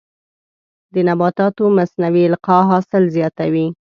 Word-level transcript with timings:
د 0.93 0.95
نباتاتو 1.07 1.63
مصنوعي 1.77 2.23
القاح 2.31 2.63
حاصل 2.71 3.03
زیاتوي. 3.15 3.67